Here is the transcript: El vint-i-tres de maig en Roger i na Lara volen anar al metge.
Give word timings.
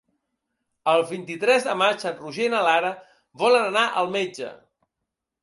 El 0.93 1.03
vint-i-tres 1.11 1.67
de 1.67 1.75
maig 1.81 2.07
en 2.13 2.15
Roger 2.23 2.47
i 2.49 2.53
na 2.55 2.63
Lara 2.69 2.91
volen 3.45 3.67
anar 3.69 3.87
al 4.03 4.13
metge. 4.19 4.51